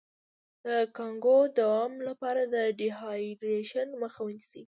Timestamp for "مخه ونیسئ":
4.01-4.59